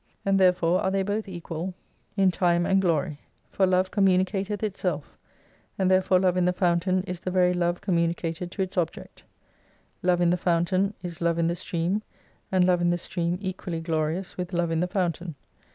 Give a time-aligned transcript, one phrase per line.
[0.25, 1.75] And therefore are they both equal
[2.17, 3.19] in Time no and Glory.
[3.51, 5.15] For love commumcateth itself:
[5.77, 9.25] And therefore love in the fountain is the very love com municated to its object.
[10.01, 12.01] Love in the fountain is love in the stream,
[12.51, 15.35] and love in the stream equally glorious with love in the fountain.